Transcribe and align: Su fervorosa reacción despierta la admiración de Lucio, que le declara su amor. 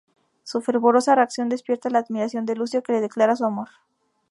Su 0.41 0.61
fervorosa 0.61 1.13
reacción 1.13 1.47
despierta 1.47 1.91
la 1.91 1.99
admiración 1.99 2.47
de 2.47 2.55
Lucio, 2.55 2.81
que 2.81 2.93
le 2.93 3.01
declara 3.01 3.35
su 3.35 3.45
amor. 3.45 3.67